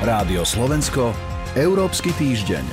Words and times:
Rádio 0.00 0.48
Slovensko, 0.48 1.12
Európsky 1.52 2.08
týždeň. 2.16 2.64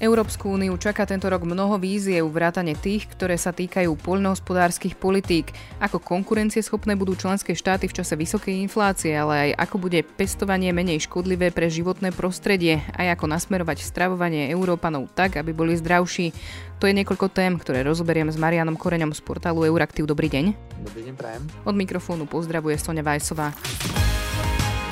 Európsku 0.00 0.48
úniu 0.48 0.72
čaká 0.80 1.04
tento 1.04 1.28
rok 1.28 1.44
mnoho 1.44 1.76
víziev, 1.76 2.24
vrátane 2.32 2.72
tých, 2.72 3.04
ktoré 3.12 3.36
sa 3.36 3.52
týkajú 3.52 3.92
poľnohospodárskych 4.00 4.96
politík, 4.96 5.52
ako 5.76 6.00
konkurencieschopné 6.00 6.96
budú 6.96 7.20
členské 7.20 7.52
štáty 7.52 7.84
v 7.84 8.00
čase 8.00 8.16
vysokej 8.16 8.64
inflácie, 8.64 9.12
ale 9.12 9.52
aj 9.52 9.68
ako 9.68 9.76
bude 9.76 10.00
pestovanie 10.16 10.72
menej 10.72 11.04
škodlivé 11.04 11.52
pre 11.52 11.68
životné 11.68 12.16
prostredie, 12.16 12.80
aj 12.96 13.20
ako 13.20 13.28
nasmerovať 13.28 13.84
stravovanie 13.84 14.48
Európanov 14.48 15.12
tak, 15.12 15.36
aby 15.36 15.52
boli 15.52 15.76
zdravší. 15.76 16.32
To 16.80 16.88
je 16.88 16.96
niekoľko 16.96 17.28
tém, 17.28 17.60
ktoré 17.60 17.84
rozoberiem 17.84 18.32
s 18.32 18.40
Marianom 18.40 18.80
Koreňom 18.80 19.12
z 19.12 19.20
portálu 19.20 19.68
Euraktiv. 19.68 20.08
Dobrý 20.08 20.32
deň. 20.32 20.56
Dobrý 20.80 21.12
deň, 21.12 21.14
prajem. 21.20 21.44
Od 21.68 21.76
mikrofónu 21.76 22.24
pozdravuje 22.24 22.80
Sonja 22.80 23.04
Vajsová. 23.04 23.52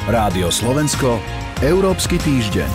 Rádio 0.05 0.53
Slovensko, 0.53 1.17
Európsky 1.63 2.19
týždeň. 2.19 2.67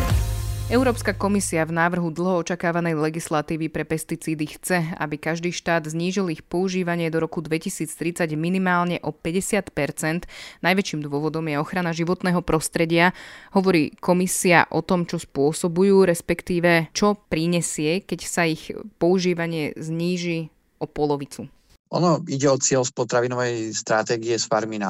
Európska 0.72 1.12
komisia 1.12 1.68
v 1.68 1.76
návrhu 1.76 2.08
dlho 2.08 2.40
očakávanej 2.40 2.96
legislatívy 2.96 3.68
pre 3.68 3.84
pesticídy 3.84 4.48
chce, 4.48 4.96
aby 4.96 5.20
každý 5.20 5.52
štát 5.52 5.84
znížil 5.92 6.32
ich 6.32 6.40
používanie 6.40 7.12
do 7.12 7.20
roku 7.20 7.44
2030 7.44 8.32
minimálne 8.40 9.04
o 9.04 9.12
50% 9.12 10.24
Najväčším 10.64 11.04
dôvodom 11.04 11.52
je 11.52 11.60
ochrana 11.60 11.92
životného 11.92 12.40
prostredia. 12.48 13.12
Hovorí 13.52 13.92
komisia 14.00 14.64
o 14.72 14.80
tom, 14.80 15.04
čo 15.04 15.20
spôsobujú, 15.20 16.08
respektíve 16.08 16.88
čo 16.96 17.20
prinesie, 17.28 18.08
keď 18.08 18.20
sa 18.24 18.48
ich 18.48 18.72
používanie 19.04 19.76
zníži 19.76 20.48
o 20.80 20.88
polovicu. 20.88 21.52
Ono 21.88 22.20
ide 22.28 22.52
o 22.52 22.60
cieľ 22.60 22.84
z 22.84 22.92
potravinovej 22.92 23.72
stratégie 23.72 24.36
z 24.36 24.46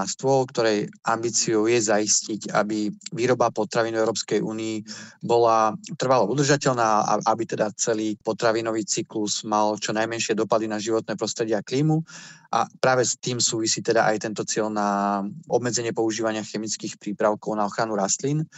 stôl, 0.09 0.49
ktorej 0.49 0.89
ambíciou 1.05 1.69
je 1.69 1.77
zaistiť, 1.77 2.49
aby 2.57 2.89
výroba 3.13 3.53
potravín 3.53 3.93
v 3.93 4.01
Európskej 4.01 4.41
únii 4.41 4.75
bola 5.21 5.77
trvalo 5.93 6.25
udržateľná 6.33 7.21
aby 7.21 7.43
teda 7.45 7.69
celý 7.77 8.17
potravinový 8.25 8.81
cyklus 8.81 9.45
mal 9.45 9.77
čo 9.77 9.93
najmenšie 9.93 10.33
dopady 10.33 10.65
na 10.65 10.81
životné 10.81 11.13
prostredie 11.13 11.53
a 11.53 11.61
klímu. 11.61 12.01
A 12.49 12.65
práve 12.81 13.05
s 13.05 13.13
tým 13.19 13.37
súvisí 13.37 13.85
teda 13.85 14.09
aj 14.09 14.25
tento 14.25 14.41
cieľ 14.41 14.73
na 14.73 15.21
obmedzenie 15.45 15.93
používania 15.93 16.41
chemických 16.41 16.97
prípravkov 16.97 17.53
na 17.53 17.69
ochranu 17.69 17.93
rastlín. 17.93 18.49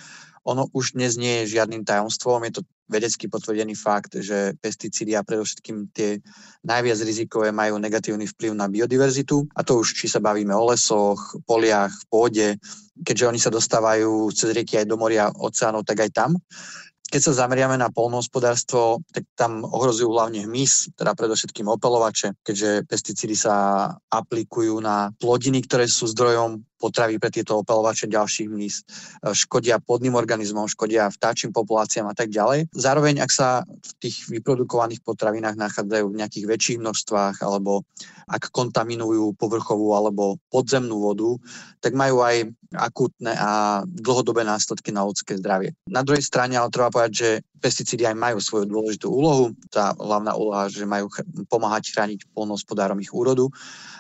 Ono 0.48 0.72
už 0.72 0.96
dnes 0.96 1.20
nie 1.20 1.44
je 1.44 1.60
žiadnym 1.60 1.84
tajomstvom, 1.84 2.48
je 2.48 2.62
to 2.62 2.64
vedecky 2.90 3.30
potvrdený 3.30 3.78
fakt, 3.78 4.18
že 4.18 4.58
pesticídy 4.58 5.14
a 5.14 5.24
predovšetkým 5.24 5.94
tie 5.94 6.20
najviac 6.66 7.00
rizikové 7.06 7.54
majú 7.54 7.78
negatívny 7.78 8.26
vplyv 8.26 8.52
na 8.58 8.66
biodiverzitu. 8.66 9.46
A 9.54 9.62
to 9.62 9.80
už 9.80 9.94
či 9.94 10.10
sa 10.10 10.20
bavíme 10.20 10.52
o 10.52 10.68
lesoch, 10.68 11.38
poliach, 11.46 11.94
pôde, 12.10 12.58
keďže 13.06 13.30
oni 13.30 13.40
sa 13.40 13.54
dostávajú 13.54 14.34
cez 14.34 14.52
rieky 14.52 14.82
aj 14.82 14.90
do 14.90 14.98
moria, 14.98 15.30
oceánov, 15.30 15.86
tak 15.86 16.04
aj 16.04 16.12
tam. 16.12 16.32
Keď 17.10 17.22
sa 17.26 17.46
zameriame 17.46 17.74
na 17.74 17.90
polnohospodárstvo, 17.90 19.02
tak 19.10 19.26
tam 19.34 19.66
ohrozujú 19.66 20.14
hlavne 20.14 20.46
hmyz, 20.46 20.94
teda 20.94 21.18
predovšetkým 21.18 21.66
opelovače, 21.66 22.38
keďže 22.46 22.86
pesticídy 22.86 23.34
sa 23.34 23.90
aplikujú 24.14 24.78
na 24.78 25.10
plodiny, 25.18 25.66
ktoré 25.66 25.90
sú 25.90 26.06
zdrojom 26.06 26.62
potravy 26.80 27.20
pre 27.20 27.28
tieto 27.30 27.60
opelovače 27.60 28.08
ďalších 28.08 28.48
mníz, 28.48 28.82
e, 28.82 29.36
škodia 29.36 29.84
podným 29.84 30.16
organizmom, 30.16 30.72
škodia 30.72 31.12
vtáčim 31.12 31.52
populáciám 31.52 32.08
a 32.08 32.16
tak 32.16 32.32
ďalej. 32.32 32.72
Zároveň, 32.72 33.20
ak 33.20 33.32
sa 33.36 33.68
v 33.68 33.92
tých 34.00 34.32
vyprodukovaných 34.32 35.04
potravinách 35.04 35.60
nachádzajú 35.60 36.06
v 36.08 36.20
nejakých 36.24 36.46
väčších 36.48 36.80
množstvách 36.80 37.44
alebo 37.44 37.84
ak 38.30 38.54
kontaminujú 38.54 39.36
povrchovú 39.36 39.92
alebo 39.98 40.40
podzemnú 40.54 41.02
vodu, 41.02 41.36
tak 41.84 41.98
majú 41.98 42.22
aj 42.22 42.48
akútne 42.78 43.34
a 43.34 43.82
dlhodobé 43.90 44.46
následky 44.46 44.94
na 44.94 45.02
ľudské 45.02 45.34
zdravie. 45.42 45.74
Na 45.90 46.06
druhej 46.06 46.22
strane 46.22 46.54
ale 46.54 46.70
treba 46.70 46.94
povedať, 46.94 47.14
že 47.14 47.30
pesticídy 47.60 48.08
aj 48.08 48.16
majú 48.16 48.38
svoju 48.40 48.66
dôležitú 48.66 49.12
úlohu. 49.12 49.54
Tá 49.68 49.92
hlavná 49.94 50.34
úloha, 50.34 50.72
že 50.72 50.88
majú 50.88 51.12
pomáhať 51.52 51.92
chrániť 51.94 52.32
polnohospodárom 52.32 52.98
ich 53.04 53.12
úrodu 53.12 53.52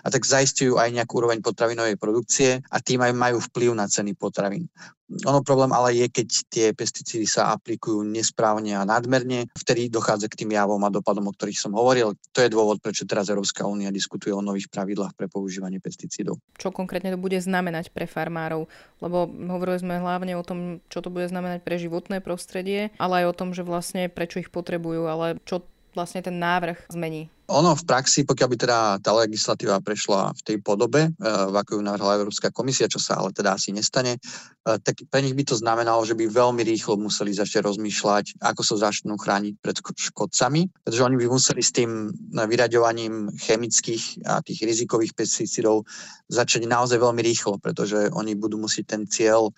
a 0.02 0.08
tak 0.08 0.24
zaistujú 0.24 0.80
aj 0.80 0.96
nejakú 0.96 1.20
úroveň 1.20 1.44
potravinovej 1.44 2.00
produkcie 2.00 2.64
a 2.72 2.78
tým 2.80 3.04
aj 3.04 3.14
majú 3.14 3.38
vplyv 3.52 3.76
na 3.76 3.86
ceny 3.86 4.16
potravín. 4.16 4.72
Ono 5.10 5.42
problém 5.42 5.74
ale 5.74 5.98
je, 5.98 6.06
keď 6.06 6.28
tie 6.54 6.66
pesticídy 6.70 7.26
sa 7.26 7.58
aplikujú 7.58 8.06
nesprávne 8.06 8.78
a 8.78 8.86
nadmerne, 8.86 9.50
vtedy 9.58 9.90
dochádza 9.90 10.30
k 10.30 10.46
tým 10.46 10.54
javom 10.54 10.78
a 10.86 10.94
dopadom, 10.94 11.26
o 11.26 11.34
ktorých 11.34 11.58
som 11.58 11.74
hovoril. 11.74 12.14
To 12.38 12.40
je 12.46 12.54
dôvod, 12.54 12.78
prečo 12.78 13.10
teraz 13.10 13.34
Európska 13.34 13.66
únia 13.66 13.90
diskutuje 13.90 14.30
o 14.30 14.46
nových 14.46 14.70
pravidlách 14.70 15.18
pre 15.18 15.26
používanie 15.26 15.82
pesticídov. 15.82 16.38
Čo 16.62 16.70
konkrétne 16.70 17.10
to 17.10 17.20
bude 17.20 17.42
znamenať 17.42 17.90
pre 17.90 18.06
farmárov? 18.06 18.70
Lebo 19.02 19.26
hovorili 19.26 19.82
sme 19.82 19.98
hlavne 19.98 20.38
o 20.38 20.46
tom, 20.46 20.86
čo 20.94 21.02
to 21.02 21.10
bude 21.10 21.26
znamenať 21.26 21.66
pre 21.66 21.82
životné 21.82 22.22
prostredie, 22.22 22.94
ale 23.02 23.26
aj 23.26 23.34
o 23.34 23.38
tom, 23.38 23.50
že 23.58 23.66
vlastne 23.66 24.14
prečo 24.14 24.38
ich 24.38 24.54
potrebujú, 24.54 25.10
ale 25.10 25.42
čo 25.50 25.66
vlastne 25.94 26.22
ten 26.22 26.38
návrh 26.38 26.90
zmení? 26.94 27.30
Ono 27.50 27.74
v 27.74 27.82
praxi, 27.82 28.22
pokiaľ 28.30 28.48
by 28.54 28.58
teda 28.62 28.78
tá 29.02 29.10
legislatíva 29.18 29.82
prešla 29.82 30.38
v 30.38 30.42
tej 30.46 30.58
podobe, 30.62 31.10
e, 31.10 31.12
v 31.26 31.56
ako 31.58 31.78
ju 31.78 31.82
navrhla 31.82 32.22
Európska 32.22 32.54
komisia, 32.54 32.86
čo 32.86 33.02
sa 33.02 33.18
ale 33.18 33.34
teda 33.34 33.58
asi 33.58 33.74
nestane, 33.74 34.22
e, 34.22 34.78
tak 34.78 35.02
pre 35.10 35.26
nich 35.26 35.34
by 35.34 35.42
to 35.50 35.58
znamenalo, 35.58 36.06
že 36.06 36.14
by 36.14 36.30
veľmi 36.30 36.62
rýchlo 36.62 37.02
museli 37.02 37.34
začať 37.34 37.66
rozmýšľať, 37.66 38.38
ako 38.38 38.62
sa 38.62 38.94
začnú 38.94 39.18
chrániť 39.18 39.54
pred 39.66 39.82
škodcami, 39.82 40.70
pretože 40.86 41.02
oni 41.02 41.18
by 41.18 41.26
museli 41.26 41.62
s 41.66 41.74
tým 41.74 42.14
vyraďovaním 42.38 43.34
chemických 43.42 44.30
a 44.30 44.46
tých 44.46 44.62
rizikových 44.62 45.18
pesticídov 45.18 45.90
začať 46.30 46.70
naozaj 46.70 47.02
veľmi 47.02 47.26
rýchlo, 47.26 47.58
pretože 47.58 48.14
oni 48.14 48.38
budú 48.38 48.62
musieť 48.62 48.94
ten 48.94 49.10
cieľ 49.10 49.50
e, 49.50 49.54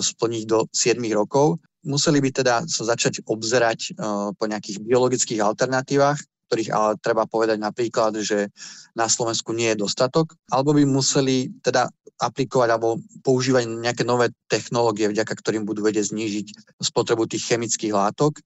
splniť 0.00 0.42
do 0.48 0.64
7 0.72 0.96
rokov 1.12 1.60
museli 1.84 2.18
by 2.20 2.30
teda 2.32 2.54
sa 2.66 2.82
začať 2.88 3.24
obzerať 3.28 3.94
uh, 3.94 4.32
po 4.34 4.44
nejakých 4.48 4.82
biologických 4.82 5.40
alternatívach, 5.40 6.18
ktorých 6.48 6.70
ale 6.70 7.00
treba 7.00 7.24
povedať 7.24 7.58
napríklad, 7.58 8.20
že 8.20 8.52
na 8.92 9.08
Slovensku 9.08 9.50
nie 9.56 9.72
je 9.74 9.82
dostatok, 9.82 10.36
alebo 10.52 10.76
by 10.76 10.84
museli 10.84 11.50
teda 11.64 11.88
aplikovať 12.14 12.68
alebo 12.70 13.02
používať 13.26 13.66
nejaké 13.66 14.06
nové 14.06 14.30
technológie, 14.46 15.10
vďaka 15.10 15.34
ktorým 15.34 15.66
budú 15.66 15.82
vedieť 15.82 16.14
znížiť 16.14 16.46
spotrebu 16.78 17.26
tých 17.26 17.42
chemických 17.50 17.90
látok, 17.90 18.38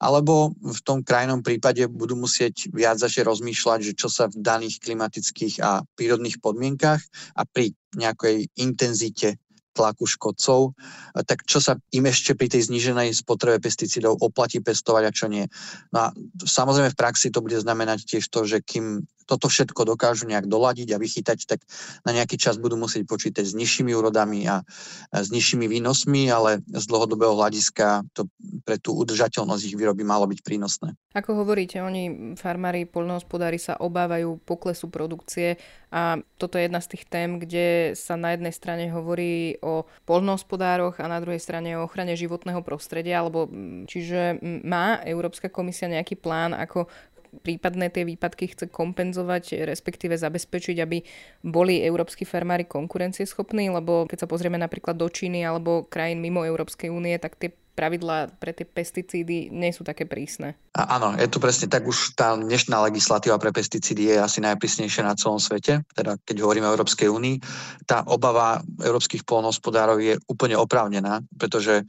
alebo 0.00 0.56
v 0.56 0.80
tom 0.80 1.04
krajnom 1.04 1.44
prípade 1.44 1.84
budú 1.84 2.16
musieť 2.16 2.72
viac 2.72 2.96
začať 2.96 3.28
rozmýšľať, 3.28 3.92
že 3.92 3.92
čo 3.92 4.08
sa 4.08 4.32
v 4.32 4.40
daných 4.40 4.80
klimatických 4.80 5.60
a 5.60 5.84
prírodných 6.00 6.40
podmienkach 6.40 7.04
a 7.36 7.44
pri 7.44 7.76
nejakej 7.92 8.48
intenzite 8.56 9.36
tlaku 9.80 10.04
škodcov, 10.04 10.76
tak 11.24 11.48
čo 11.48 11.64
sa 11.64 11.80
im 11.96 12.04
ešte 12.04 12.36
pri 12.36 12.52
tej 12.52 12.68
zníženej 12.68 13.16
spotrebe 13.16 13.56
pesticídov 13.64 14.20
oplatí 14.20 14.60
pestovať 14.60 15.02
a 15.08 15.12
čo 15.16 15.26
nie. 15.32 15.48
No 15.88 15.98
a 16.04 16.06
samozrejme 16.44 16.92
v 16.92 17.00
praxi 17.00 17.32
to 17.32 17.40
bude 17.40 17.56
znamenať 17.56 18.04
tiež 18.04 18.28
to, 18.28 18.44
že 18.44 18.60
kým 18.60 19.08
toto 19.30 19.46
všetko 19.46 19.86
dokážu 19.86 20.26
nejak 20.26 20.50
doladiť 20.50 20.90
a 20.90 20.98
vychytať, 20.98 21.38
tak 21.46 21.62
na 22.02 22.10
nejaký 22.10 22.34
čas 22.34 22.58
budú 22.58 22.74
musieť 22.74 23.06
počítať 23.06 23.46
s 23.46 23.54
nižšími 23.54 23.94
úrodami 23.94 24.42
a 24.50 24.66
s 25.14 25.30
nižšími 25.30 25.70
výnosmi, 25.70 26.26
ale 26.26 26.58
z 26.66 26.84
dlhodobého 26.90 27.38
hľadiska 27.38 28.10
to 28.10 28.26
pre 28.62 28.76
tú 28.76 28.94
udržateľnosť 29.00 29.62
ich 29.66 29.76
výroby 29.76 30.04
malo 30.06 30.28
byť 30.28 30.40
prínosné. 30.44 30.94
Ako 31.16 31.42
hovoríte, 31.42 31.82
oni, 31.82 32.36
farmári, 32.38 32.86
poľnohospodári 32.86 33.58
sa 33.58 33.74
obávajú 33.80 34.38
poklesu 34.46 34.86
produkcie 34.92 35.58
a 35.90 36.22
toto 36.38 36.60
je 36.60 36.70
jedna 36.70 36.78
z 36.78 36.90
tých 36.96 37.04
tém, 37.10 37.42
kde 37.42 37.98
sa 37.98 38.14
na 38.14 38.36
jednej 38.36 38.54
strane 38.54 38.92
hovorí 38.94 39.58
o 39.64 39.88
poľnohospodároch 40.06 41.02
a 41.02 41.10
na 41.10 41.18
druhej 41.18 41.42
strane 41.42 41.74
o 41.74 41.84
ochrane 41.84 42.14
životného 42.14 42.62
prostredia, 42.62 43.18
alebo 43.18 43.50
čiže 43.90 44.38
má 44.62 45.02
Európska 45.02 45.50
komisia 45.50 45.90
nejaký 45.90 46.14
plán, 46.14 46.54
ako 46.54 46.86
prípadné 47.30 47.94
tie 47.94 48.02
výpadky 48.02 48.50
chce 48.50 48.66
kompenzovať, 48.66 49.62
respektíve 49.62 50.18
zabezpečiť, 50.18 50.76
aby 50.82 50.98
boli 51.46 51.78
európsky 51.78 52.26
farmári 52.26 52.66
konkurencieschopní, 52.66 53.70
lebo 53.70 54.10
keď 54.10 54.26
sa 54.26 54.30
pozrieme 54.30 54.58
napríklad 54.58 54.98
do 54.98 55.06
Číny 55.06 55.46
alebo 55.46 55.86
krajín 55.86 56.18
mimo 56.18 56.42
Európskej 56.42 56.90
únie, 56.90 57.14
tak 57.22 57.38
tie 57.38 57.54
pravidlá 57.80 58.36
pre 58.36 58.52
tie 58.52 58.68
pesticídy 58.68 59.48
nie 59.48 59.72
sú 59.72 59.80
také 59.80 60.04
prísne. 60.04 60.60
A 60.76 61.00
áno, 61.00 61.16
je 61.16 61.24
to 61.32 61.40
presne 61.40 61.72
tak, 61.72 61.88
už 61.88 62.12
tá 62.12 62.36
dnešná 62.36 62.76
legislatíva 62.84 63.40
pre 63.40 63.56
pesticídy 63.56 64.12
je 64.12 64.16
asi 64.20 64.44
najprísnejšia 64.44 65.08
na 65.08 65.16
celom 65.16 65.40
svete, 65.40 65.80
teda 65.96 66.20
keď 66.20 66.36
hovoríme 66.44 66.68
o 66.68 66.74
Európskej 66.76 67.08
únii. 67.08 67.40
Tá 67.88 68.04
obava 68.04 68.60
európskych 68.84 69.24
polnohospodárov 69.24 69.96
je 69.96 70.20
úplne 70.28 70.60
oprávnená, 70.60 71.24
pretože 71.40 71.88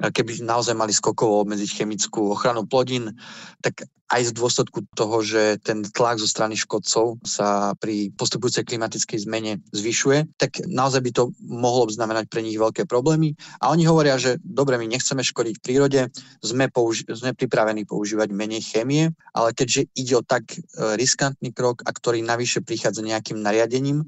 keby 0.00 0.42
naozaj 0.42 0.74
mali 0.74 0.90
skokovo 0.90 1.38
obmedziť 1.46 1.70
chemickú 1.82 2.34
ochranu 2.34 2.66
plodín, 2.66 3.14
tak 3.62 3.86
aj 4.12 4.30
z 4.30 4.32
dôsledku 4.36 4.84
toho, 4.92 5.24
že 5.24 5.58
ten 5.64 5.80
tlak 5.82 6.20
zo 6.20 6.28
strany 6.28 6.54
škodcov 6.54 7.24
sa 7.24 7.72
pri 7.80 8.12
postupujúcej 8.14 8.68
klimatickej 8.68 9.24
zmene 9.24 9.64
zvyšuje, 9.72 10.36
tak 10.36 10.60
naozaj 10.68 11.00
by 11.00 11.10
to 11.10 11.24
mohlo 11.40 11.88
znamenať 11.88 12.28
pre 12.28 12.44
nich 12.44 12.54
veľké 12.54 12.84
problémy. 12.84 13.32
A 13.64 13.72
oni 13.72 13.88
hovoria, 13.88 14.20
že 14.20 14.36
dobre, 14.44 14.76
my 14.76 14.86
nechceme 14.86 15.24
škodiť 15.24 15.56
prírode, 15.64 16.12
sme, 16.44 16.68
použi- 16.68 17.08
sme 17.08 17.32
pripravení 17.32 17.88
používať 17.88 18.28
menej 18.30 18.62
chémie, 18.62 19.10
ale 19.32 19.56
keďže 19.56 19.88
ide 19.96 20.14
o 20.20 20.22
tak 20.22 20.52
e, 20.52 20.58
riskantný 21.00 21.50
krok 21.56 21.80
a 21.82 21.90
ktorý 21.90 22.20
navyše 22.20 22.60
prichádza 22.60 23.00
nejakým 23.00 23.40
nariadením, 23.40 24.04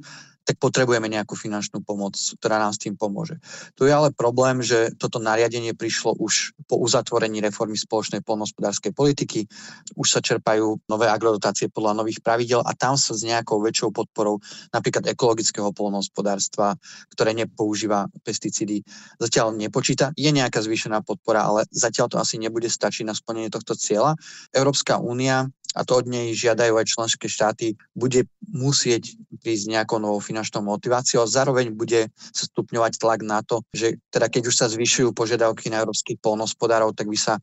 tak 0.46 0.62
potrebujeme 0.62 1.10
nejakú 1.10 1.34
finančnú 1.34 1.82
pomoc, 1.82 2.14
ktorá 2.38 2.62
nám 2.62 2.70
s 2.70 2.78
tým 2.78 2.94
pomôže. 2.94 3.42
Tu 3.74 3.90
je 3.90 3.92
ale 3.92 4.14
problém, 4.14 4.62
že 4.62 4.94
toto 4.94 5.18
nariadenie 5.18 5.74
prišlo 5.74 6.14
už 6.22 6.54
po 6.70 6.78
uzatvorení 6.78 7.42
reformy 7.42 7.74
spoločnej 7.74 8.22
polnohospodárskej 8.22 8.94
politiky. 8.94 9.50
Už 9.98 10.06
sa 10.06 10.22
čerpajú 10.22 10.86
nové 10.86 11.10
agrodotácie 11.10 11.66
podľa 11.66 11.98
nových 11.98 12.22
pravidel 12.22 12.62
a 12.62 12.72
tam 12.78 12.94
sa 12.94 13.18
s 13.18 13.26
nejakou 13.26 13.58
väčšou 13.58 13.90
podporou 13.90 14.38
napríklad 14.70 15.10
ekologického 15.10 15.74
polnohospodárstva, 15.74 16.78
ktoré 17.10 17.34
nepoužíva 17.34 18.06
pesticídy, 18.22 18.86
zatiaľ 19.18 19.50
nepočíta. 19.58 20.14
Je 20.14 20.30
nejaká 20.30 20.62
zvýšená 20.62 21.02
podpora, 21.02 21.42
ale 21.42 21.66
zatiaľ 21.74 22.06
to 22.06 22.16
asi 22.22 22.38
nebude 22.38 22.70
stačiť 22.70 23.02
na 23.02 23.18
splnenie 23.18 23.50
tohto 23.50 23.74
cieľa. 23.74 24.14
Európska 24.54 25.02
únia 25.02 25.50
a 25.76 25.84
to 25.84 26.00
od 26.00 26.08
nej 26.08 26.32
žiadajú 26.32 26.80
aj 26.80 26.88
členské 26.88 27.28
štáty, 27.28 27.76
bude 27.92 28.24
musieť 28.48 29.12
prísť 29.44 29.76
nejakou 29.76 30.00
novou 30.00 30.24
finančnou 30.24 30.64
motiváciou 30.64 31.20
a 31.20 31.28
zároveň 31.28 31.76
bude 31.76 32.08
stupňovať 32.16 32.96
tlak 32.96 33.20
na 33.20 33.44
to, 33.44 33.60
že 33.76 34.00
teda 34.08 34.32
keď 34.32 34.48
už 34.48 34.56
sa 34.56 34.72
zvyšujú 34.72 35.12
požiadavky 35.12 35.68
na 35.68 35.84
európskych 35.84 36.16
polnospodárov, 36.24 36.96
tak 36.96 37.12
by 37.12 37.18
sa 37.20 37.36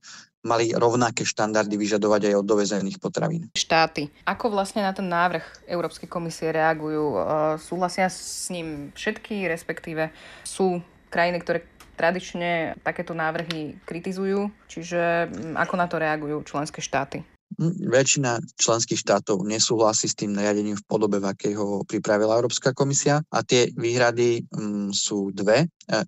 mali 0.44 0.76
rovnaké 0.76 1.24
štandardy 1.24 1.80
vyžadovať 1.80 2.34
aj 2.34 2.36
od 2.36 2.46
dovezených 2.46 3.00
potravín. 3.00 3.48
Štáty. 3.56 4.12
Ako 4.28 4.52
vlastne 4.52 4.84
na 4.84 4.92
ten 4.92 5.08
návrh 5.08 5.72
Európskej 5.72 6.12
komisie 6.12 6.52
reagujú? 6.52 7.16
Súhlasia 7.64 8.12
s 8.12 8.52
ním 8.52 8.92
všetky, 8.92 9.48
respektíve 9.48 10.12
sú 10.44 10.84
krajiny, 11.08 11.40
ktoré 11.40 11.64
tradične 11.96 12.76
takéto 12.84 13.16
návrhy 13.16 13.80
kritizujú, 13.88 14.52
čiže 14.68 15.32
ako 15.56 15.76
na 15.80 15.88
to 15.88 16.02
reagujú 16.02 16.44
členské 16.44 16.84
štáty? 16.84 17.24
Väčšina 17.71 18.44
členských 18.60 19.00
štátov 19.00 19.45
nesúhlasí 19.48 20.12
s 20.12 20.18
tým 20.18 20.36
nariadením 20.36 20.75
v 20.75 20.88
podobe, 20.88 21.21
v 21.24 21.30
akej 21.31 21.54
ho 21.56 21.88
pripravila 21.88 22.36
Európska 22.36 22.75
komisia 22.75 23.24
a 23.31 23.39
tie 23.45 23.71
výhrady 23.77 24.44
m, 24.51 24.92
sú 24.92 25.31
dve. 25.31 25.63
E, 25.63 25.68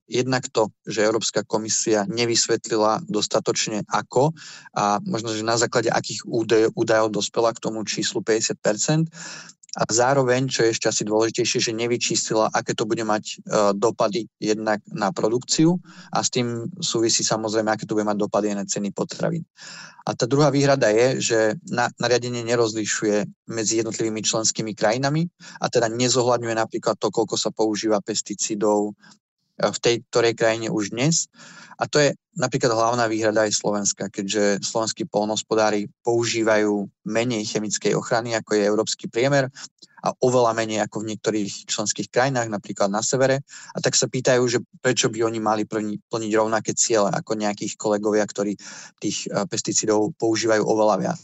jednak 0.10 0.52
to, 0.52 0.74
že 0.84 1.06
Európska 1.06 1.48
komisia 1.48 2.04
nevysvetlila 2.10 3.06
dostatočne 3.08 3.88
ako 3.88 4.36
a 4.76 5.00
možno, 5.06 5.32
že 5.32 5.48
na 5.48 5.56
základe 5.56 5.88
akých 5.88 6.28
údajov, 6.28 6.72
údajov 6.76 7.08
dospela 7.14 7.56
k 7.56 7.64
tomu 7.64 7.84
číslu 7.88 8.20
50 8.20 8.60
a 9.76 9.84
zároveň, 9.92 10.48
čo 10.48 10.64
je 10.64 10.72
ešte 10.72 10.88
asi 10.88 11.04
dôležitejšie, 11.04 11.60
že 11.60 11.72
nevyčístila, 11.76 12.48
aké 12.48 12.72
to 12.72 12.88
bude 12.88 13.04
mať 13.04 13.24
e, 13.28 13.36
dopady 13.76 14.24
jednak 14.40 14.80
na 14.88 15.12
produkciu 15.12 15.76
a 16.16 16.24
s 16.24 16.32
tým 16.32 16.72
súvisí 16.80 17.28
samozrejme, 17.28 17.68
aké 17.68 17.84
to 17.84 18.00
bude 18.00 18.08
mať 18.08 18.16
dopady 18.16 18.56
aj 18.56 18.58
na 18.58 18.66
ceny 18.66 18.96
potravín. 18.96 19.44
A 20.06 20.14
tá 20.14 20.30
druhá 20.30 20.54
výhrada 20.54 20.88
je, 20.94 21.08
že 21.20 21.40
na, 21.68 21.90
nariadenie 21.98 22.46
nerozlišuje 22.46 23.50
medzi 23.52 23.82
jednotlivými 23.82 24.22
členskými 24.22 24.78
krajinami 24.78 25.28
a 25.60 25.66
teda 25.68 25.92
nezohľadňuje 25.92 26.56
napríklad 26.56 26.96
to, 26.96 27.10
koľko 27.10 27.36
sa 27.36 27.50
používa 27.50 28.00
pesticídov 28.06 28.94
v 29.60 29.78
tej 29.80 29.96
ktorej 30.12 30.34
krajine 30.36 30.68
už 30.72 30.92
dnes. 30.92 31.32
A 31.76 31.92
to 31.92 32.00
je 32.00 32.16
napríklad 32.40 32.72
hlavná 32.72 33.08
výhrada 33.12 33.44
aj 33.44 33.60
Slovenska, 33.60 34.08
keďže 34.08 34.64
slovenskí 34.64 35.08
polnospodári 35.08 35.92
používajú 36.08 36.88
menej 37.04 37.44
chemickej 37.48 37.96
ochrany, 38.00 38.32
ako 38.36 38.56
je 38.56 38.64
európsky 38.64 39.06
priemer 39.12 39.52
a 40.06 40.14
oveľa 40.22 40.54
menej 40.54 40.86
ako 40.86 41.02
v 41.02 41.08
niektorých 41.16 41.66
členských 41.66 42.14
krajinách, 42.14 42.48
napríklad 42.48 42.94
na 42.94 43.02
severe. 43.02 43.42
A 43.74 43.82
tak 43.82 43.98
sa 43.98 44.06
pýtajú, 44.06 44.44
že 44.46 44.60
prečo 44.78 45.10
by 45.10 45.26
oni 45.26 45.42
mali 45.42 45.64
plniť 45.66 46.32
rovnaké 46.38 46.78
ciele 46.78 47.10
ako 47.10 47.34
nejakých 47.34 47.74
kolegovia, 47.74 48.22
ktorí 48.22 48.54
tých 49.02 49.26
e, 49.26 49.50
pesticídov 49.50 50.14
používajú 50.22 50.62
oveľa 50.62 50.96
viac. 51.02 51.24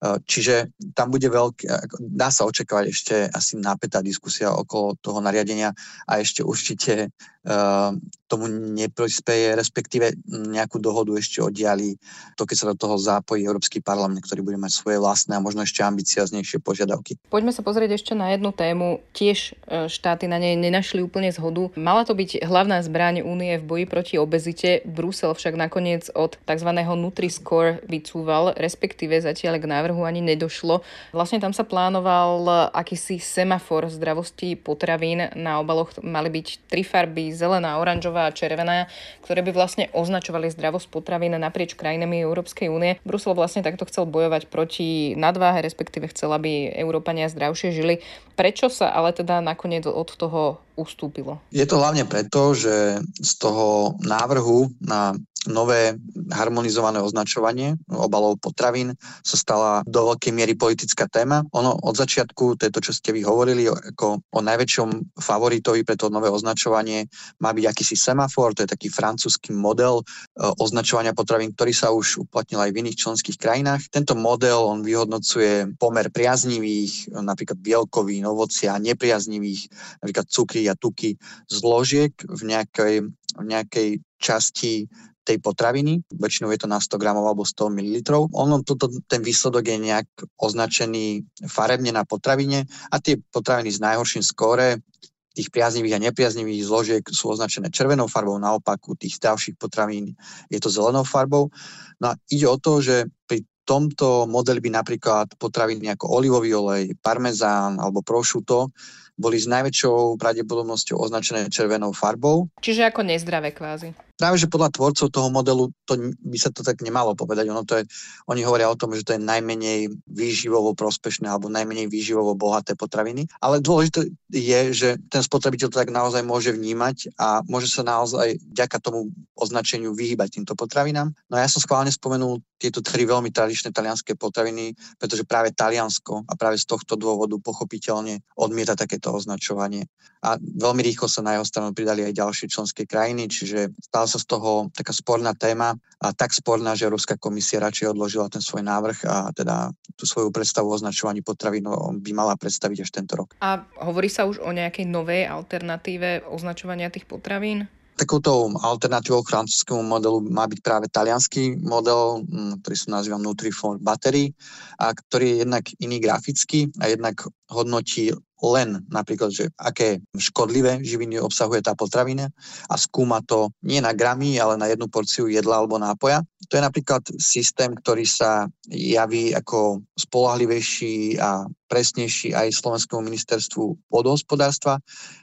Eh, 0.00 0.16
čiže 0.24 0.72
tam 0.96 1.12
bude 1.12 1.28
veľký, 1.28 1.68
dá 2.00 2.32
sa 2.32 2.48
očakávať 2.48 2.86
ešte 2.88 3.14
asi 3.28 3.60
napätá 3.60 4.00
diskusia 4.00 4.48
okolo 4.48 4.96
toho 4.96 5.20
nariadenia 5.20 5.76
a 6.08 6.12
ešte 6.16 6.40
určite 6.40 7.12
uh, 7.44 7.92
tomu 8.24 8.46
neprospeje, 8.48 9.52
respektíve 9.58 10.16
nejakú 10.28 10.78
dohodu 10.78 11.12
ešte 11.18 11.42
oddiali 11.42 11.98
to, 12.38 12.46
keď 12.46 12.56
sa 12.56 12.70
do 12.72 12.76
toho 12.78 12.96
zápojí 12.96 13.42
Európsky 13.42 13.82
parlament, 13.82 14.22
ktorý 14.22 14.40
bude 14.40 14.58
mať 14.60 14.72
svoje 14.72 15.02
vlastné 15.02 15.36
a 15.36 15.44
možno 15.44 15.66
ešte 15.66 15.82
ambicioznejšie 15.82 16.62
požiadavky. 16.62 17.18
Poďme 17.28 17.52
sa 17.52 17.60
pozrieť 17.60 18.00
ešte 18.00 18.12
na 18.16 18.32
jednu 18.32 18.54
tému. 18.56 19.04
Tiež 19.12 19.52
eh, 19.52 19.90
štáty 19.90 20.30
na 20.30 20.40
nej 20.40 20.56
nenašli 20.56 21.04
úplne 21.04 21.28
zhodu. 21.28 21.68
Mala 21.76 22.08
to 22.08 22.16
byť 22.16 22.40
hlavná 22.40 22.80
zbraň 22.80 23.20
únie 23.20 23.60
v 23.60 23.68
boji 23.68 23.84
proti 23.84 24.14
obezite. 24.16 24.80
Brusel 24.88 25.36
však 25.36 25.60
nakoniec 25.60 26.08
od 26.16 26.40
tzv. 26.48 26.70
Nutri-Score 26.72 27.84
vycúval, 27.88 28.56
respektíve 28.56 29.18
zatiaľ 29.20 29.58
k 29.60 29.66
návrhu 29.66 29.89
návrhu 29.90 30.06
ani 30.06 30.22
nedošlo. 30.22 30.86
Vlastne 31.10 31.42
tam 31.42 31.50
sa 31.50 31.66
plánoval 31.66 32.70
akýsi 32.70 33.18
semafor 33.18 33.90
zdravosti 33.90 34.54
potravín. 34.54 35.26
Na 35.34 35.58
obaloch 35.58 35.90
mali 35.98 36.30
byť 36.30 36.70
tri 36.70 36.86
farby, 36.86 37.34
zelená, 37.34 37.82
oranžová 37.82 38.30
a 38.30 38.34
červená, 38.34 38.86
ktoré 39.26 39.42
by 39.42 39.50
vlastne 39.50 39.90
označovali 39.90 40.46
zdravosť 40.54 40.86
potravín 40.94 41.34
naprieč 41.34 41.74
krajinami 41.74 42.22
Európskej 42.22 42.70
únie. 42.70 43.02
Brusel 43.02 43.34
vlastne 43.34 43.66
takto 43.66 43.82
chcel 43.90 44.06
bojovať 44.06 44.46
proti 44.46 45.18
nadváhe, 45.18 45.58
respektíve 45.66 46.06
chcel, 46.14 46.30
aby 46.30 46.70
Európania 46.70 47.26
zdravšie 47.26 47.74
žili. 47.74 47.98
Prečo 48.38 48.70
sa 48.70 48.94
ale 48.94 49.10
teda 49.10 49.42
nakoniec 49.42 49.84
od 49.90 50.06
toho 50.14 50.62
ustúpilo? 50.78 51.42
Je 51.52 51.66
to 51.66 51.76
hlavne 51.76 52.08
preto, 52.08 52.56
že 52.56 53.02
z 53.04 53.32
toho 53.36 53.98
návrhu 54.00 54.72
na 54.80 55.18
nové 55.48 55.96
harmonizované 56.28 57.00
označovanie 57.00 57.80
obalov 57.88 58.36
potravín 58.44 58.92
sa 59.24 59.36
stala 59.40 59.70
do 59.88 60.12
veľkej 60.12 60.36
miery 60.36 60.52
politická 60.52 61.08
téma. 61.08 61.40
Ono 61.56 61.80
od 61.80 61.96
začiatku, 61.96 62.60
to 62.60 62.68
je 62.68 62.74
to, 62.74 62.80
čo 62.84 62.92
ste 62.92 63.16
vy 63.16 63.24
hovorili, 63.24 63.64
ako 63.64 64.20
o 64.20 64.40
najväčšom 64.44 65.16
favoritovi 65.16 65.80
pre 65.80 65.96
to 65.96 66.12
nové 66.12 66.28
označovanie 66.28 67.08
má 67.40 67.56
byť 67.56 67.64
akýsi 67.72 67.96
semafor, 67.96 68.52
to 68.52 68.68
je 68.68 68.72
taký 68.76 68.92
francúzsky 68.92 69.56
model 69.56 70.04
e, 70.04 70.44
označovania 70.60 71.16
potravín, 71.16 71.56
ktorý 71.56 71.72
sa 71.72 71.88
už 71.88 72.28
uplatnil 72.28 72.60
aj 72.60 72.76
v 72.76 72.80
iných 72.84 73.00
členských 73.00 73.40
krajinách. 73.40 73.88
Tento 73.88 74.12
model 74.12 74.60
on 74.60 74.84
vyhodnocuje 74.84 75.72
pomer 75.80 76.12
priaznivých, 76.12 77.16
napríklad 77.16 77.56
bielkovín, 77.56 78.28
ovocia, 78.28 78.76
nepriaznivých, 78.76 79.72
napríklad 80.04 80.26
cukry 80.28 80.68
a 80.68 80.76
tuky, 80.76 81.16
zložiek 81.48 82.12
v 82.28 82.42
nejakej, 82.44 82.94
v 83.40 83.44
nejakej 83.48 83.88
časti 84.20 84.84
tej 85.30 85.38
potraviny, 85.38 86.02
väčšinou 86.10 86.50
je 86.50 86.66
to 86.66 86.68
na 86.68 86.82
100 86.82 86.98
gramov 86.98 87.30
alebo 87.30 87.46
100 87.46 87.70
ml. 87.70 87.96
Ono, 88.34 88.66
toto, 88.66 88.90
ten 89.06 89.22
výsledok 89.22 89.62
je 89.62 89.78
nejak 89.78 90.08
označený 90.42 91.22
farebne 91.46 91.94
na 91.94 92.02
potravine 92.02 92.66
a 92.90 92.98
tie 92.98 93.22
potraviny 93.30 93.70
s 93.70 93.78
najhorším 93.78 94.26
skóre 94.26 94.82
tých 95.30 95.54
priaznivých 95.54 95.94
a 95.94 96.04
nepriaznivých 96.10 96.66
zložiek 96.66 97.04
sú 97.06 97.30
označené 97.30 97.70
červenou 97.70 98.10
farbou, 98.10 98.34
naopak 98.42 98.82
u 98.90 98.98
tých 98.98 99.22
ďalších 99.22 99.54
potravín 99.54 100.18
je 100.50 100.58
to 100.58 100.66
zelenou 100.66 101.06
farbou. 101.06 101.54
No 102.02 102.10
a 102.10 102.18
ide 102.26 102.50
o 102.50 102.58
to, 102.58 102.82
že 102.82 103.06
pri 103.30 103.46
tomto 103.62 104.26
modeli 104.26 104.58
by 104.58 104.82
napríklad 104.82 105.38
potraviny 105.38 105.94
ako 105.94 106.10
olivový 106.10 106.50
olej, 106.58 106.98
parmezán 106.98 107.78
alebo 107.78 108.02
prosciutto 108.02 108.74
boli 109.14 109.38
s 109.38 109.46
najväčšou 109.46 110.18
pravdepodobnosťou 110.18 110.98
označené 110.98 111.46
červenou 111.46 111.94
farbou. 111.94 112.50
Čiže 112.58 112.90
ako 112.90 113.06
nezdravé 113.06 113.54
kvázi. 113.54 114.09
Práve, 114.20 114.36
že 114.36 114.52
podľa 114.52 114.68
tvorcov 114.76 115.08
toho 115.08 115.28
modelu 115.32 115.72
to 115.88 115.96
by 116.20 116.36
sa 116.36 116.52
to 116.52 116.60
tak 116.60 116.84
nemalo 116.84 117.16
povedať. 117.16 117.48
Ono 117.48 117.64
to 117.64 117.80
je, 117.80 117.88
oni 118.28 118.44
hovoria 118.44 118.68
o 118.68 118.76
tom, 118.76 118.92
že 118.92 119.00
to 119.00 119.16
je 119.16 119.24
najmenej 119.24 119.88
výživovo 120.04 120.76
prospešné 120.76 121.24
alebo 121.24 121.48
najmenej 121.48 121.88
výživovo 121.88 122.36
bohaté 122.36 122.76
potraviny. 122.76 123.24
Ale 123.40 123.64
dôležité 123.64 124.12
je, 124.28 124.60
že 124.76 124.88
ten 125.08 125.24
spotrebiteľ 125.24 125.72
to 125.72 125.80
tak 125.80 125.88
naozaj 125.88 126.20
môže 126.20 126.52
vnímať 126.52 127.16
a 127.16 127.40
môže 127.48 127.72
sa 127.72 127.80
naozaj 127.80 128.36
vďaka 128.52 128.76
tomu 128.84 129.08
označeniu 129.32 129.96
vyhýbať 129.96 130.36
týmto 130.36 130.52
potravinám. 130.52 131.16
No 131.32 131.40
ja 131.40 131.48
som 131.48 131.64
schválne 131.64 131.88
spomenul 131.88 132.44
tieto 132.60 132.84
tri 132.84 133.08
veľmi 133.08 133.32
tradičné 133.32 133.72
talianské 133.72 134.20
potraviny, 134.20 134.76
pretože 135.00 135.24
práve 135.24 135.48
Taliansko 135.56 136.28
a 136.28 136.36
práve 136.36 136.60
z 136.60 136.68
tohto 136.68 136.92
dôvodu 137.00 137.40
pochopiteľne 137.40 138.20
odmieta 138.36 138.76
takéto 138.76 139.16
označovanie. 139.16 139.88
A 140.20 140.36
veľmi 140.36 140.84
rýchlo 140.84 141.08
sa 141.08 141.24
na 141.24 141.40
jeho 141.40 141.48
stranu 141.48 141.72
pridali 141.72 142.04
aj 142.04 142.20
ďalšie 142.20 142.46
členské 142.52 142.84
krajiny, 142.84 143.32
čiže 143.32 143.72
stala 144.10 144.18
sa 144.18 144.26
z 144.26 144.26
toho 144.26 144.50
taká 144.74 144.90
sporná 144.90 145.30
téma 145.38 145.78
a 146.02 146.10
tak 146.10 146.34
sporná, 146.34 146.74
že 146.74 146.90
Európska 146.90 147.14
komisia 147.14 147.62
radšej 147.62 147.94
odložila 147.94 148.26
ten 148.26 148.42
svoj 148.42 148.66
návrh 148.66 149.06
a 149.06 149.30
teda 149.30 149.70
tú 149.94 150.02
svoju 150.02 150.34
predstavu 150.34 150.66
o 150.66 150.74
označovaní 150.74 151.22
potravín 151.22 151.70
by 152.02 152.10
mala 152.10 152.34
predstaviť 152.34 152.82
až 152.82 152.90
tento 152.90 153.14
rok. 153.14 153.38
A 153.38 153.62
hovorí 153.86 154.10
sa 154.10 154.26
už 154.26 154.42
o 154.42 154.50
nejakej 154.50 154.90
novej 154.90 155.30
alternatíve 155.30 156.26
označovania 156.26 156.90
tých 156.90 157.06
potravín? 157.06 157.70
Takouto 157.94 158.48
alternatívou 158.64 159.20
k 159.20 159.36
francúzskému 159.36 159.84
modelu 159.84 160.24
má 160.24 160.48
byť 160.48 160.58
práve 160.64 160.86
talianský 160.88 161.60
model, 161.60 162.24
mm, 162.24 162.64
ktorý 162.64 162.76
sa 162.80 162.88
nazýva 162.96 163.20
Nutriform 163.20 163.78
Battery, 163.78 164.32
a 164.80 164.90
ktorý 164.96 165.26
je 165.28 165.36
jednak 165.44 165.64
iný 165.78 166.00
graficky 166.00 166.72
a 166.80 166.88
jednak 166.88 167.20
hodnotí 167.50 168.14
len 168.40 168.88
napríklad, 168.88 169.28
že 169.28 169.52
aké 169.60 170.00
škodlivé 170.16 170.80
živiny 170.80 171.20
obsahuje 171.20 171.60
tá 171.60 171.76
potravina 171.76 172.32
a 172.72 172.74
skúma 172.80 173.20
to 173.20 173.52
nie 173.60 173.84
na 173.84 173.92
gramy, 173.92 174.40
ale 174.40 174.56
na 174.56 174.64
jednu 174.72 174.88
porciu 174.88 175.28
jedla 175.28 175.60
alebo 175.60 175.76
nápoja. 175.76 176.24
To 176.48 176.56
je 176.56 176.62
napríklad 176.64 177.04
systém, 177.20 177.76
ktorý 177.76 178.08
sa 178.08 178.48
javí 178.72 179.36
ako 179.36 179.84
spolahlivejší 179.92 181.20
a 181.20 181.44
presnejší 181.68 182.32
aj 182.32 182.56
Slovenskému 182.56 183.04
ministerstvu 183.04 183.92
vodohospodárstva, 183.92 184.80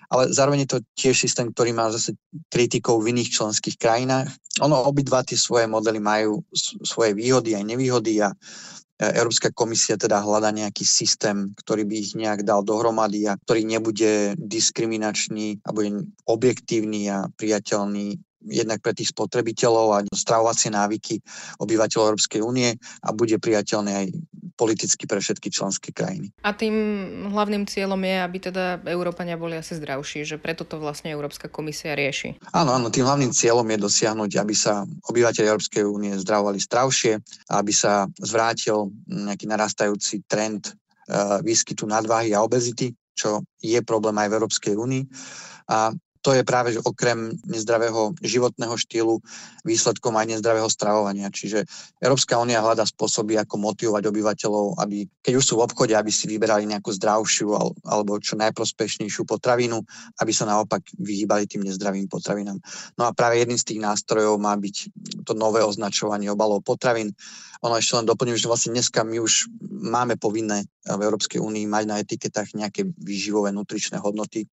ale 0.07 0.31
zároveň 0.31 0.63
je 0.63 0.71
to 0.77 0.79
tiež 0.95 1.17
systém, 1.17 1.51
ktorý 1.51 1.75
má 1.75 1.91
zase 1.91 2.15
kritikov 2.47 3.03
v 3.03 3.17
iných 3.17 3.33
členských 3.33 3.75
krajinách. 3.75 4.31
Ono 4.63 4.87
obidva 4.87 5.25
tie 5.27 5.35
svoje 5.35 5.67
modely 5.67 5.99
majú 5.99 6.45
svoje 6.85 7.11
výhody 7.17 7.57
aj 7.57 7.65
nevýhody 7.65 8.23
a 8.23 8.31
Európska 8.97 9.53
komisia 9.53 9.93
teda 9.93 10.25
hľada 10.25 10.49
nejaký 10.49 10.81
systém, 10.81 11.53
ktorý 11.53 11.85
by 11.85 11.95
ich 12.01 12.11
nejak 12.17 12.41
dal 12.41 12.65
dohromady 12.65 13.29
a 13.29 13.37
ktorý 13.37 13.61
nebude 13.61 14.33
diskriminačný 14.41 15.61
a 15.61 15.69
bude 15.69 16.09
objektívny 16.25 17.05
a 17.13 17.29
priateľný 17.37 18.17
jednak 18.49 18.79
pre 18.81 18.95
tých 18.95 19.11
spotrebiteľov 19.11 19.87
a 19.93 19.99
stravovacie 20.11 20.71
návyky 20.73 21.19
obyvateľov 21.61 22.15
Európskej 22.15 22.41
únie 22.41 22.75
a 23.03 23.09
bude 23.13 23.37
priateľný 23.37 23.91
aj 23.93 24.07
politicky 24.57 25.05
pre 25.05 25.21
všetky 25.21 25.53
členské 25.53 25.93
krajiny. 25.93 26.33
A 26.41 26.51
tým 26.51 26.73
hlavným 27.29 27.69
cieľom 27.69 28.01
je, 28.01 28.15
aby 28.17 28.37
teda 28.49 28.81
Európania 28.89 29.37
boli 29.37 29.53
asi 29.53 29.77
zdravší, 29.77 30.25
že 30.25 30.41
preto 30.41 30.65
to 30.65 30.81
vlastne 30.81 31.13
Európska 31.13 31.45
komisia 31.45 31.93
rieši. 31.93 32.41
Áno, 32.57 32.73
áno, 32.73 32.89
tým 32.89 33.05
hlavným 33.05 33.29
cieľom 33.29 33.69
je 33.69 33.77
dosiahnuť, 33.77 34.31
aby 34.41 34.55
sa 34.57 34.83
obyvateľi 34.83 35.45
Európskej 35.45 35.83
únie 35.85 36.17
zdravovali 36.17 36.57
zdravšie, 36.57 37.21
aby 37.53 37.71
sa 37.71 38.09
zvrátil 38.17 38.89
nejaký 39.05 39.45
narastajúci 39.45 40.25
trend 40.25 40.73
uh, 40.73 41.37
výskytu 41.45 41.85
nadváhy 41.85 42.33
a 42.33 42.41
obezity, 42.41 42.97
čo 43.13 43.45
je 43.61 43.77
problém 43.85 44.17
aj 44.17 44.27
v 44.29 44.35
Európskej 44.41 44.73
únii. 44.73 45.03
A 45.69 45.93
to 46.27 46.35
je 46.35 46.43
práve, 46.43 46.75
že 46.75 46.83
okrem 46.83 47.39
nezdravého 47.47 48.11
životného 48.19 48.75
štýlu 48.75 49.23
výsledkom 49.63 50.11
aj 50.19 50.35
nezdravého 50.35 50.67
stravovania. 50.67 51.31
Čiže 51.31 51.63
Európska 52.03 52.35
únia 52.35 52.59
hľadá 52.59 52.83
spôsoby, 52.83 53.39
ako 53.39 53.55
motivovať 53.55 54.11
obyvateľov, 54.11 54.75
aby 54.83 55.07
keď 55.23 55.33
už 55.39 55.45
sú 55.47 55.53
v 55.55 55.63
obchode, 55.71 55.95
aby 55.95 56.11
si 56.11 56.27
vyberali 56.27 56.67
nejakú 56.67 56.91
zdravšiu 56.91 57.47
alebo 57.87 58.19
čo 58.19 58.35
najprospešnejšiu 58.43 59.23
potravinu, 59.23 59.79
aby 60.19 60.31
sa 60.35 60.43
naopak 60.43 60.83
vyhýbali 60.99 61.47
tým 61.47 61.63
nezdravým 61.63 62.11
potravinám. 62.11 62.59
No 62.99 63.07
a 63.07 63.15
práve 63.15 63.39
jedným 63.39 63.55
z 63.55 63.71
tých 63.71 63.79
nástrojov 63.79 64.35
má 64.35 64.51
byť 64.59 64.75
to 65.23 65.31
nové 65.31 65.63
označovanie 65.63 66.27
obalov 66.27 66.59
potravín. 66.59 67.15
Ono 67.65 67.75
ešte 67.77 67.97
len 67.97 68.05
doplním, 68.05 68.37
že 68.37 68.49
vlastne 68.49 68.75
dneska 68.75 69.01
my 69.01 69.17
už 69.21 69.49
máme 69.61 70.17
povinné 70.19 70.65
v 70.85 71.01
Európskej 71.01 71.41
únii 71.41 71.65
mať 71.65 71.83
na 71.89 71.99
etiketách 72.01 72.53
nejaké 72.53 72.85
výživové 72.97 73.49
nutričné 73.53 73.97
hodnoty, 73.97 74.45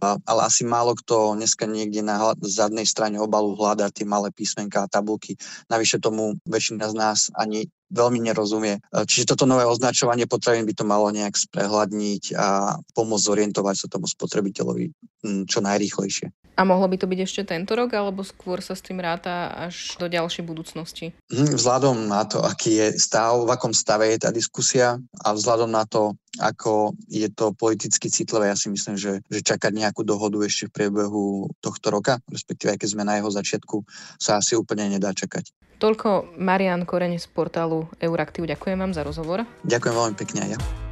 ale 0.00 0.40
asi 0.48 0.64
málo 0.64 0.96
kto 0.96 1.36
dneska 1.36 1.68
niekde 1.68 2.00
na 2.00 2.32
zadnej 2.40 2.88
strane 2.88 3.20
obalu 3.20 3.52
hľadá 3.52 3.92
tie 3.92 4.08
malé 4.08 4.32
písmenka 4.32 4.84
a 4.84 4.90
tabulky. 4.90 5.36
Navyše 5.68 6.00
tomu 6.00 6.40
väčšina 6.48 6.88
z 6.88 6.94
nás 6.96 7.18
ani 7.36 7.68
veľmi 7.92 8.24
nerozumie. 8.24 8.80
Čiže 8.90 9.36
toto 9.36 9.44
nové 9.44 9.68
označovanie 9.68 10.24
potravín 10.24 10.64
by 10.64 10.74
to 10.74 10.88
malo 10.88 11.12
nejak 11.12 11.36
sprehľadniť 11.36 12.32
a 12.32 12.80
pomôcť 12.96 13.26
zorientovať 13.28 13.76
sa 13.76 13.86
tomu 13.92 14.08
spotrebiteľovi 14.08 15.13
čo 15.48 15.58
najrýchlejšie. 15.64 16.32
A 16.54 16.62
mohlo 16.62 16.86
by 16.86 16.96
to 17.02 17.10
byť 17.10 17.20
ešte 17.26 17.42
tento 17.50 17.74
rok, 17.74 17.98
alebo 17.98 18.22
skôr 18.22 18.62
sa 18.62 18.78
s 18.78 18.84
tým 18.86 19.02
ráta 19.02 19.50
až 19.50 19.98
do 19.98 20.06
ďalšej 20.06 20.46
budúcnosti? 20.46 21.10
Mhm, 21.34 21.58
vzhľadom 21.58 22.06
na 22.06 22.22
to, 22.22 22.38
aký 22.46 22.78
je 22.78 22.88
stav, 22.94 23.42
v 23.42 23.50
akom 23.50 23.74
stave 23.74 24.06
je 24.14 24.22
tá 24.22 24.30
diskusia 24.30 24.94
a 25.18 25.28
vzhľadom 25.34 25.66
na 25.66 25.82
to, 25.82 26.14
ako 26.38 26.94
je 27.10 27.26
to 27.30 27.50
politicky 27.58 28.06
citlivé, 28.06 28.54
ja 28.54 28.56
si 28.58 28.70
myslím, 28.70 28.94
že, 28.94 29.18
že 29.26 29.40
čakať 29.42 29.74
nejakú 29.74 30.06
dohodu 30.06 30.38
ešte 30.46 30.70
v 30.70 30.74
priebehu 30.78 31.50
tohto 31.58 31.90
roka, 31.90 32.22
respektíve 32.30 32.74
aj 32.74 32.78
keď 32.78 32.88
sme 32.90 33.02
na 33.02 33.18
jeho 33.18 33.30
začiatku, 33.34 33.82
sa 34.22 34.38
asi 34.38 34.54
úplne 34.54 34.86
nedá 34.94 35.10
čakať. 35.10 35.50
Toľko 35.82 36.38
Marian 36.38 36.86
Koreň 36.86 37.18
z 37.18 37.26
portálu 37.34 37.90
Euraktiv. 37.98 38.46
Ďakujem 38.46 38.78
vám 38.78 38.94
za 38.94 39.02
rozhovor. 39.02 39.42
Ďakujem 39.66 39.94
veľmi 39.94 40.16
pekne 40.16 40.40
aj 40.46 40.50
ja. 40.54 40.83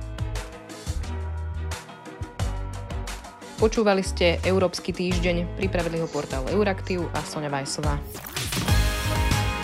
Počúvali 3.62 4.02
ste 4.02 4.42
Európsky 4.42 4.90
týždeň, 4.90 5.54
pripravili 5.54 6.02
ho 6.02 6.11
portál 6.11 6.42
Euraktiv 6.50 7.07
a 7.14 7.23
Sonja 7.23 7.47
Vajsová. 7.47 7.95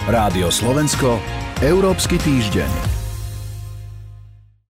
Rádio 0.06 0.54
Slovensko, 0.54 1.18
Európsky 1.58 2.14
týždeň. 2.22 2.97